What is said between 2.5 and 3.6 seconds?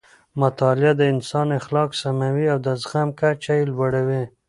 او د زغم کچه